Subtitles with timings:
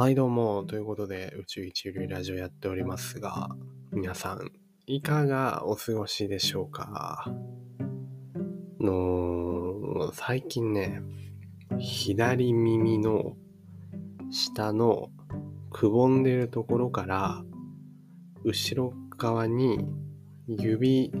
[0.00, 3.50] はいどうも、ということで宇宙一流ラジオやっておりますが、
[3.92, 4.50] 皆さん、
[4.86, 7.26] いかがお過ごしでしょうか？
[8.80, 11.02] の、最近ね、
[11.78, 13.36] 左耳の
[14.30, 15.10] 下の
[15.70, 17.44] くぼんでるところから、
[18.42, 19.86] 後ろ側に
[20.46, 21.12] 指、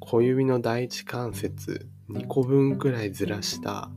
[0.00, 3.90] 小指の第一関節2個分くらいずらした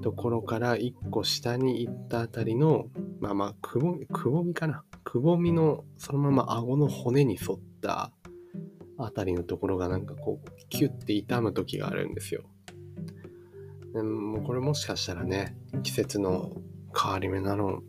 [0.00, 2.86] ところから1個下に行ったあたりの、
[3.20, 4.84] まあまあ、くぼみ、くぼみかな。
[5.04, 8.12] くぼみのそのまま顎の骨に沿った
[8.98, 12.44] あたりのところがなんかこう、キュッて痛む時があるんですよ。
[13.94, 16.52] でもこれもしかしたらね、季節の
[16.96, 17.80] 変わり目なの、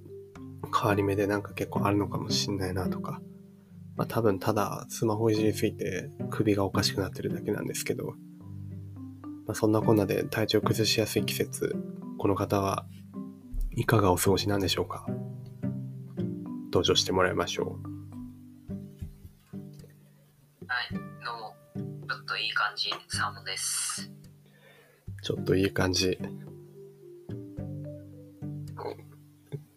[0.73, 3.21] 変わり目でなんか結構あるのかもしんないなとか。
[3.95, 8.13] まあ多分ただスマホいじりすぎて首がおかしくなってるだけなんですけど、
[9.49, 11.75] まあ、そんなこんなで体調崩しやすい季節、
[12.19, 12.85] この方は
[13.71, 15.07] いかがお過ごしなんでしょうか？
[16.65, 17.79] 登場してもらいましょ
[20.67, 21.01] はい、どう
[21.39, 21.55] も。
[22.07, 24.11] ちょっといい感じ、サーモンです。
[25.17, 25.21] う。
[25.23, 26.19] ちょっといい感じ。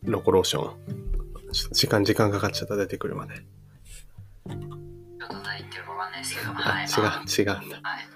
[0.03, 0.77] ロコローション。
[1.73, 3.37] 時間、時間かかっちゃった、出てくるまで。
[3.37, 3.43] ちょ
[4.53, 6.85] っと何言ってるかわかんないですけど、あ、はい。
[6.85, 7.89] 違まあう、違うんだ。
[7.89, 8.12] はい。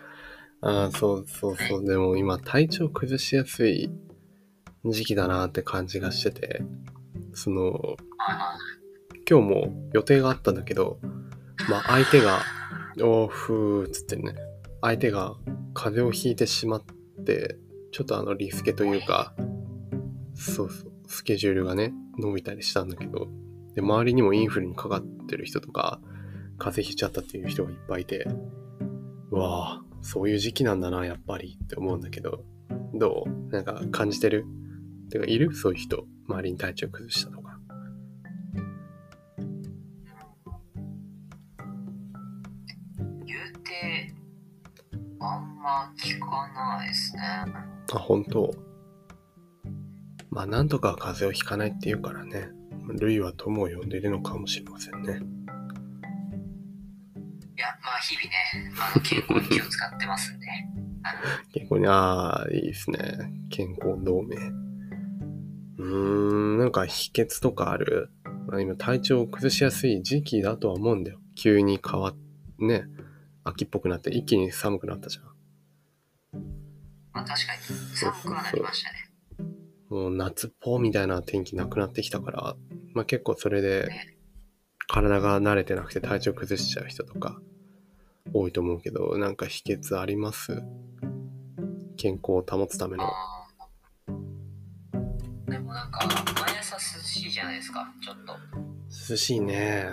[0.61, 1.85] ああ、そうそうそう。
[1.85, 3.91] でも今、体調崩しやすい
[4.85, 6.62] 時期だなって感じがしてて、
[7.35, 7.97] その、
[9.29, 10.99] 今日も予定があったんだけど、
[11.69, 12.41] まあ相手が、
[13.01, 14.34] おーふーっつってね、
[14.81, 15.37] 相手が
[15.75, 16.84] 風邪をひいてしまっ
[17.25, 17.59] て、
[17.93, 19.34] ちょっとあのリスケというか、
[20.34, 23.29] そうそう、スケジュールがね、伸びたりしたんだけど、
[23.75, 26.01] で、周りにもインフルにかかってる人とか、
[26.59, 28.27] 風邪ひいちゃったっていう人がいっぱいいて、
[29.31, 32.45] うわあ、そういう時期なんだな、やっぱりって思うんだけど、
[32.95, 33.31] どう？
[33.53, 34.47] なんか感じてる？
[35.11, 35.53] てか、いる？
[35.53, 37.59] そういう人、周りに体調崩したとか。
[42.95, 43.00] い。
[43.27, 44.15] 言うて、
[45.19, 47.22] あんま聞かないですね。
[47.93, 48.55] あ、本当
[50.31, 52.50] まあ、なんとか風邪をひかないっていうからね、
[52.95, 55.21] ルイは友を呼んでいるのかもしれませんね。
[57.56, 60.47] いや、まあ日々ね、あの、健康に気を使ってますんで。
[61.03, 61.21] あの
[61.53, 62.99] 結構ね、ああ、いいですね。
[63.49, 64.37] 健康同盟。
[65.78, 65.84] うー
[66.56, 68.11] ん、なんか秘訣とかある？
[68.47, 71.19] まあ今体調を崩しやすい時期だとは思うんだよ。
[71.34, 72.16] 急に変わっ、
[72.59, 72.84] ね、
[73.45, 75.25] 秋っぽくなって一気に寒くなったじゃん。
[77.12, 77.61] まあ確かに、
[77.97, 78.99] 寒くはなりましたね。
[79.89, 82.56] もう夏っぽみたいな天気なくなってきたから、
[82.93, 83.89] まあ結構それで
[84.88, 87.41] 体が慣れてなくて体調崩しちゃう人とか
[88.32, 90.62] 多いと思うけど、なんか秘訣あります？
[91.97, 93.04] 健康を保つための。
[95.48, 96.00] でもなんか、
[96.41, 98.34] 毎朝涼しいじゃないですか、ちょっと。
[99.10, 99.91] 涼しいね。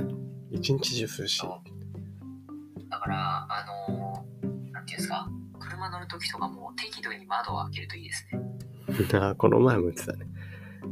[0.52, 1.42] 一日中涼しい。
[2.90, 5.30] だから、あのーなんていうんですか、
[5.60, 8.40] 車乗るときとかも適度に窓を開けるといいですね。
[9.20, 10.26] あーこの前も言ってたね。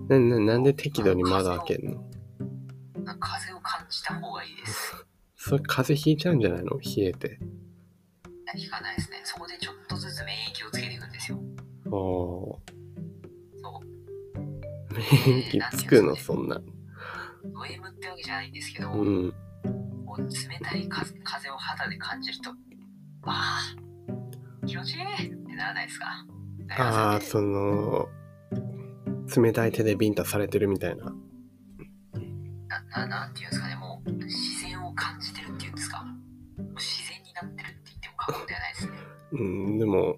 [0.08, 2.11] な、な、なんで適度に窓開けんの？
[3.12, 5.06] な風を感じた方がいいです。
[5.36, 6.78] それ風邪ひいちゃうんじゃないの？
[6.80, 7.40] 冷えて。
[8.54, 9.22] 引かないですね。
[9.24, 11.40] そこでちょっとずつ免疫をつけていくんですよ。
[11.90, 12.60] おー。
[13.62, 14.94] そう。
[14.94, 16.62] 免疫つくの、そんな。
[17.46, 19.34] ド M ってわけじゃないんですけど、うん。
[20.06, 22.52] こう冷たい風風を肌で感じると、
[23.24, 23.62] あ
[24.64, 26.06] あ、気持ちいいってならないですか？
[26.78, 28.10] ああ、その、
[29.36, 31.16] 冷たい手でビンタされてるみたいな。
[32.92, 36.06] なななんていうんですかね、もう自然を感じてるっていうんですか。
[36.76, 38.92] 自然になってるって言っても過言ではないですね。
[39.34, 40.18] うん、でも、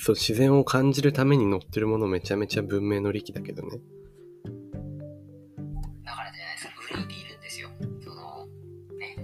[0.00, 3.78] そう、自然を感じるために乗ってるものめちゃめちゃ文明の利器だけどね。
[6.04, 7.70] だからじゃないですか、憂いているんですよ。
[8.02, 8.46] その、
[8.98, 9.16] ね、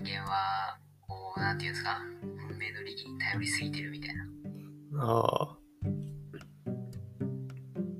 [0.00, 2.00] 人間は、こう、なんていうんですか、
[2.48, 4.24] 文明の利器に頼りすぎてるみたいな。
[5.02, 5.56] ああ、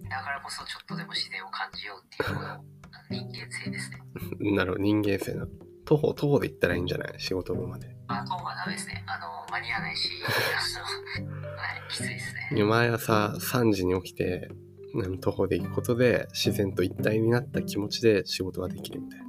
[0.08, 2.64] だからこそちょっとでも自然を感じようっていう、この
[3.10, 4.52] 人間性ですね。
[4.56, 5.46] なるほど、人間性な。
[5.84, 7.14] 徒歩、徒歩で行ったらいいんじゃない？
[7.18, 7.96] 仕事場まで。
[8.08, 9.04] あ、今はダメですね。
[9.06, 12.64] あの、間に合わないし、 はい、きついですね。
[12.64, 14.48] 毎朝3時に起きて、
[14.94, 19.26] うん徒歩で行くことで自然と一体になった気持ちで仕事ができるみたいな。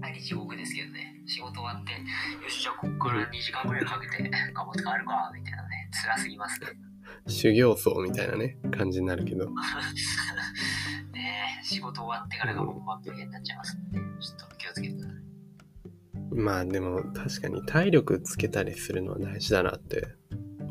[0.00, 6.66] 毎日僕ですけどね、仕事終わって、よし、じゃあこっから2時間ぐらいかけて頑張って帰るか、みたいなね、辛すぎますね。
[7.28, 9.46] 修行僧みたいなね、感じになるけど。
[11.68, 15.18] 仕事終わってからが本番大変になっちゃいますんで、ちょっと気をつけてください。
[16.34, 20.08] まあでも確かに体力つけたりするのは大事だなって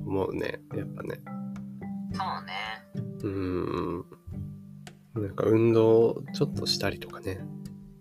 [0.06, 0.60] 思うね。
[0.76, 1.22] やっぱね。
[2.14, 2.54] そうね。
[3.22, 4.06] うーん。
[5.16, 7.40] なんか運動ちょっとしたりとかね。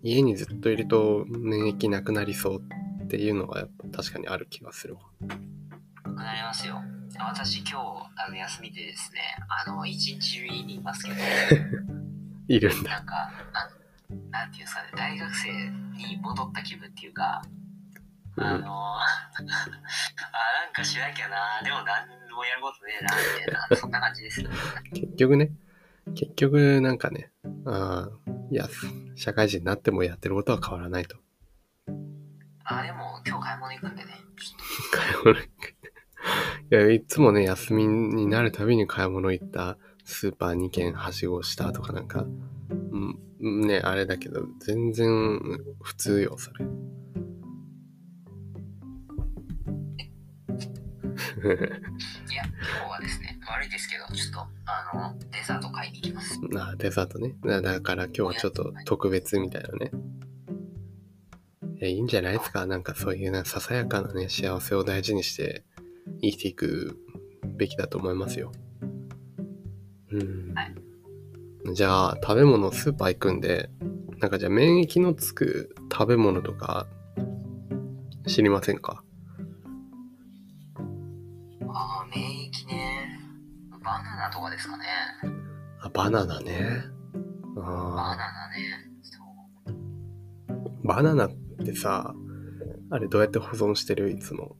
[0.03, 2.61] 家にずっといると免疫なくなりそう
[3.03, 5.01] っていうのはやっぱ確かにある気がするわ。
[5.21, 5.35] な
[6.13, 6.81] くなりますよ。
[7.19, 7.75] 私今日
[8.15, 9.19] あの休みでですね、
[9.65, 11.15] あの、一日中家にいますけど、
[12.47, 12.91] いるんだ。
[12.91, 13.69] なんか、あ
[14.31, 15.51] なんていうんですかね、大学生
[15.97, 17.41] に戻った気分っていうか、
[18.37, 24.43] うんあの、 あ、なんかしなきゃな、でも何もやることねえな、みたいな、 そんな感じです。
[24.93, 25.51] 結局ね、
[26.15, 27.31] 結局なんかね、
[27.65, 28.69] ああ、いや、
[29.15, 31.17] 社会人になってもやってることは変わらないと。
[32.63, 34.11] あ、でも今日買い物行くんでね、
[34.91, 35.75] 買い物行く。
[36.69, 39.77] いや、いつもね、休みになるたびに買い物行った、
[40.09, 42.25] スーパー2軒はしごしたとかなんか、
[43.41, 45.05] うん、ね、あれだけど、全然
[45.81, 46.65] 普通よ、それ。
[46.65, 46.71] と、
[51.43, 52.55] いや、今
[52.85, 56.39] 日はですね、悪いですけど、ちょっと、あの、デザート買いに行きます。
[56.57, 57.35] あデザートね。
[57.45, 59.91] だだから今日はちょっと特別みたいなね。
[61.79, 62.65] いや、いいんじゃないですか？
[62.65, 65.65] なんかそういうね、ささやかなね、幸せを大事にして
[66.21, 66.97] 生きていく
[67.57, 68.53] べきだと思いますよ。
[70.11, 70.75] うんはい。
[71.73, 73.69] じゃあ、食べ物スーパー行くんで、
[74.19, 76.87] なんかじゃあ免疫のつく食べ物とか
[78.25, 79.03] 知りませんか？
[81.69, 83.19] ああ、免疫ね。
[83.83, 84.85] バナナとかですかね。
[85.81, 86.83] あ、バナナね。
[87.55, 87.63] バ
[88.11, 88.89] あナナね。
[89.03, 89.19] そ
[89.67, 89.71] う。
[90.83, 91.31] ーバナナっ
[91.65, 92.15] てさ、
[92.89, 94.09] あれどうやって保存してる？
[94.09, 94.55] いつも。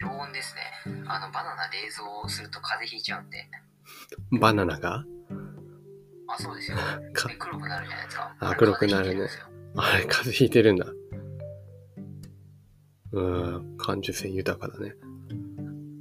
[0.00, 0.62] 常温ですね。
[1.06, 1.78] あの、バナナ冷
[2.24, 3.48] 蔵すると風邪ひいちゃうんで。
[4.40, 5.04] バナナが？
[6.28, 6.76] あ、そうですよ。
[7.12, 8.36] かで黒くなるじゃないですか。
[8.40, 9.28] あれ黒くなるね
[9.76, 10.86] あれ、風邪ひいてるんだ。
[13.12, 14.94] うーん、感受性豊かだね。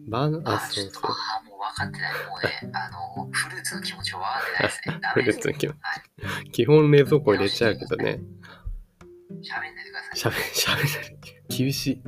[0.07, 1.03] バナ、あ、あ、そうそう。
[1.05, 2.13] あ、もう分かってない。
[2.13, 2.89] もうね、 あ
[3.19, 4.99] の、フルーツの気持ちを分かってないですね。
[5.01, 5.21] ダフ。
[5.21, 5.77] ルーツの気持ち
[6.21, 6.49] はい。
[6.51, 8.03] 基本冷蔵庫入れちゃうけどね。
[8.03, 10.17] 喋んないでください。
[10.17, 11.17] しゃべ、しゃべない。
[11.49, 12.03] 厳しい。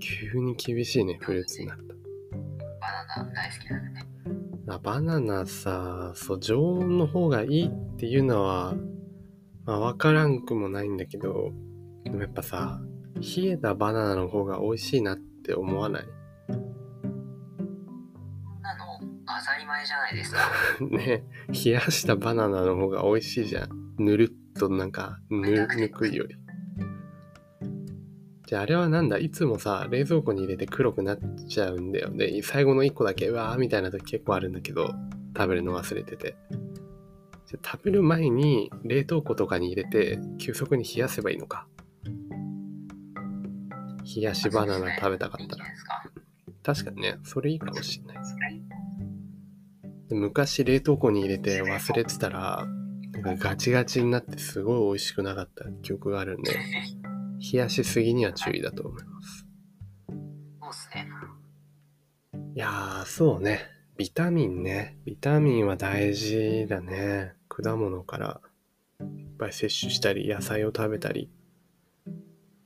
[0.00, 1.82] 急に厳しいね、フルーツになった。
[1.84, 1.92] バ
[3.16, 4.15] ナナ大好きなんでね。
[4.74, 8.74] あバナナさ、そう、常温の方がいいっていうのは、
[9.64, 11.52] まあ、わからんくもないんだけど、
[12.04, 12.80] でもやっぱさ、
[13.16, 16.04] 冷えたバナナの方が美味しいなって思わない？
[16.48, 16.56] な
[18.76, 20.40] の、当たり前じゃないですか。
[20.84, 21.24] ね、
[21.64, 23.68] 冷やしたバナナの方が美味しいじゃん。
[23.98, 24.28] ぬるっ
[24.58, 26.36] となんか、ぬぬくいより。
[28.46, 29.18] じゃああれはなんだ？
[29.18, 32.10] いつもさ、冷蔵庫に入れて黒くなっちゃうんだよ。
[32.10, 34.94] で、最後の1個だけ、うわーみたいな時結構あるんだけど、
[35.36, 36.36] 食べるの忘れてて。
[37.46, 41.66] じゃあ食べる前に冷凍庫とかに入れて、急速に冷やせばいいのか。
[44.16, 45.64] 冷やしバナナ食べたかったら。
[46.62, 48.16] 確かにね、それいいかもしれない。
[50.08, 52.64] 昔冷凍庫に入れて忘れてたら
[53.22, 56.52] なんかガチガチになってすごい美味しくなかった記憶があるんで
[57.40, 59.46] 冷やしすぎには注意だと思います。
[60.60, 61.08] そうですね。
[62.54, 63.70] いやーそうね。
[63.96, 64.98] ビタミンね。
[65.04, 67.34] ビタミンは大事だね。
[67.48, 68.40] 果物から
[69.00, 71.30] いっぱい摂取したり野菜を食べたり。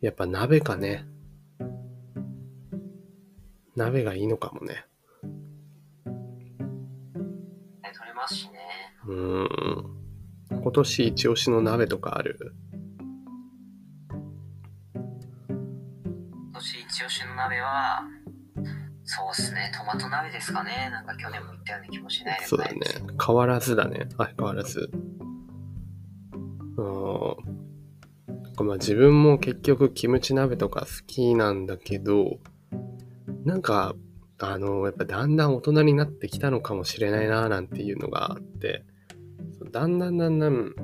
[0.00, 1.06] やっぱ鍋かね。
[3.76, 4.86] 鍋がいいのかもね。
[7.82, 8.58] ね取れますしね。
[9.06, 10.60] うーん。
[10.62, 12.54] 今年一押しの鍋とかある？
[17.70, 18.02] は、
[19.04, 20.88] そうですね、トマト鍋ですかね。
[20.90, 22.78] なんか去年も言ったような気もしないでそうだね。。
[23.24, 24.08] 変わらずだね。
[24.16, 24.90] 相変わらず。
[26.76, 28.66] うーん。
[28.66, 32.38] まあ自分も結局キムチ鍋とか好きなんだけど、
[33.44, 33.94] なんか、
[34.38, 38.84] あの、やっぱだんだん大人になってきたのかもしれないななんていうのがあって、
[39.70, 40.74] だんだんだんだん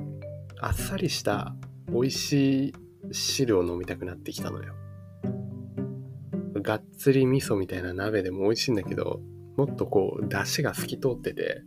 [0.59, 1.55] あっさりした
[1.89, 2.73] 美味しい
[3.11, 4.73] 汁を飲みたくなってきたのよ。
[6.67, 9.21] がっつり味噌みたいな鍋でも美味しいんだけど、
[9.55, 11.63] もっとこう、出汁が透き通ってて、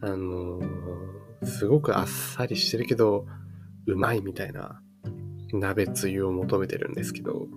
[0.00, 3.26] あのーすごくあっさりしてるけど、
[3.86, 4.80] うまいみたいな
[5.52, 7.48] 鍋つゆを求めてるんですけど、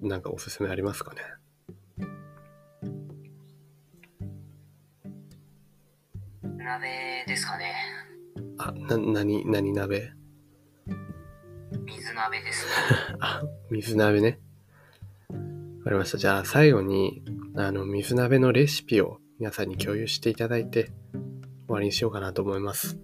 [0.00, 1.20] なんかおすすめありますかね？
[6.56, 7.74] 鍋ですかね。
[8.58, 10.12] あ、な、なに、何鍋？
[11.86, 12.66] 水鍋です、
[13.20, 14.40] あ、水鍋ね。
[15.78, 16.18] わかりました。
[16.18, 17.22] じゃあ最後に、
[17.54, 20.90] あの、水鍋のレシピを皆さんに共有していただいて、
[21.66, 22.98] 終わりにしようかなと思います。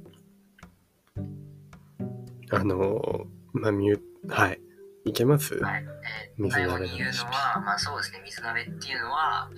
[2.51, 4.61] あの、まあ、ミュはい。
[5.05, 7.25] いけます、はい、えー、水鍋のレシピ。
[7.27, 9.51] は、まあそうですね、水鍋っていうのは、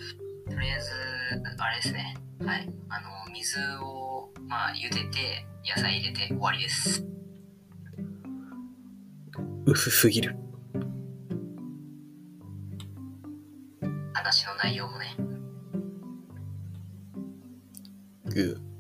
[0.50, 0.90] とりあえず、
[1.59, 2.69] あれですね、はい。
[2.88, 7.13] あの、水を、まあ、茹でて、野菜入れて終わりです。
[9.66, 10.37] 薄すぎる。
[14.12, 15.16] 話の内容もね。
[18.26, 18.74] グー。